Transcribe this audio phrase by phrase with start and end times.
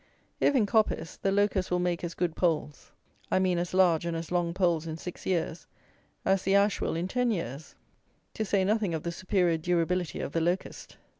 [0.39, 2.91] If in coppice, the locust will make as good poles;
[3.29, 5.67] I mean as large and as long poles in six years,
[6.25, 7.75] as the ash will in ten years:
[8.33, 10.97] to say nothing of the superior durability of the locust.